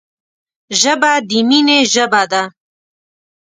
[0.81, 2.43] ژبه د مینې ژبه ده